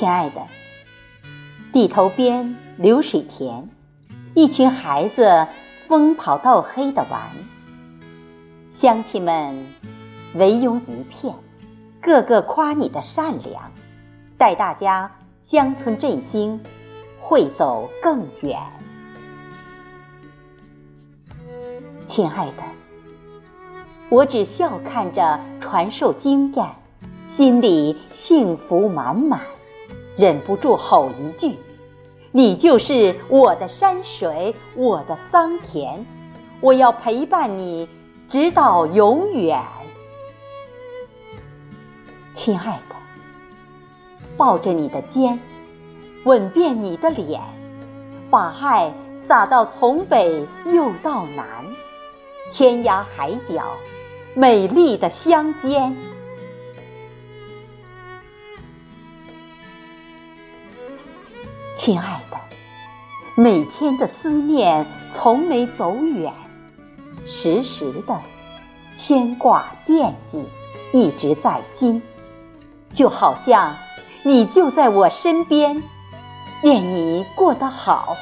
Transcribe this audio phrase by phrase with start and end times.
[0.00, 0.46] 亲爱的，
[1.74, 3.68] 地头边流水田，
[4.34, 5.46] 一群孩子
[5.88, 7.20] 疯跑到黑的玩，
[8.72, 9.66] 乡亲们
[10.34, 11.34] 围拥一片，
[12.00, 13.72] 个个夸你的善良，
[14.38, 16.62] 带大家乡村振兴，
[17.20, 18.58] 会走更远。
[22.06, 22.62] 亲爱的，
[24.08, 26.70] 我只笑看着传授经验，
[27.26, 29.42] 心里幸福满满。
[30.16, 31.58] 忍不住吼一句
[32.32, 36.04] ：“你就是我的山水，我的桑田，
[36.60, 37.88] 我要陪伴你
[38.28, 39.62] 直到永远。”
[42.32, 42.94] 亲爱的，
[44.36, 45.38] 抱着你的肩，
[46.24, 47.40] 吻遍你的脸，
[48.30, 51.46] 把爱洒到从北又到南，
[52.52, 53.64] 天涯海角，
[54.34, 55.96] 美丽的乡间。
[61.82, 62.36] 亲爱的，
[63.34, 66.30] 每天的思念从没走远，
[67.26, 68.20] 时时的
[68.98, 70.44] 牵挂惦记
[70.92, 72.02] 一直在心，
[72.92, 73.74] 就好像
[74.24, 75.82] 你就在我身边。
[76.64, 78.14] 愿你过得好，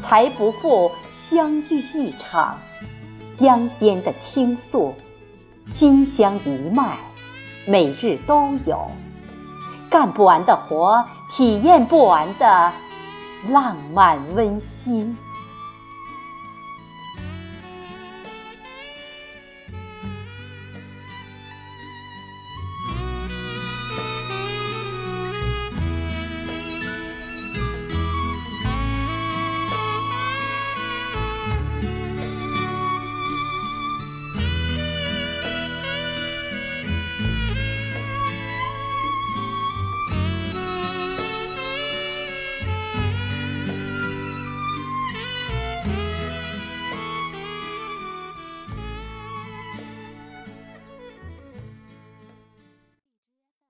[0.00, 0.90] 才不负
[1.22, 2.58] 相遇一场。
[3.38, 4.92] 乡间的倾诉，
[5.68, 6.96] 心香一脉，
[7.64, 8.90] 每日都有。
[9.88, 12.72] 干不完的活，体验不完的。
[13.50, 15.16] 浪漫温馨。